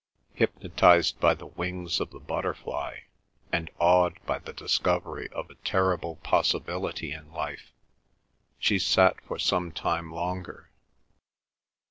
Hypnotised 0.33 1.19
by 1.19 1.35
the 1.35 1.45
wings 1.45 1.99
of 1.99 2.09
the 2.09 2.19
butterfly, 2.19 3.01
and 3.51 3.69
awed 3.77 4.15
by 4.25 4.39
the 4.39 4.51
discovery 4.51 5.29
of 5.31 5.51
a 5.51 5.55
terrible 5.63 6.15
possibility 6.23 7.11
in 7.11 7.31
life, 7.31 7.71
she 8.57 8.79
sat 8.79 9.21
for 9.27 9.37
some 9.37 9.71
time 9.71 10.11
longer. 10.11 10.71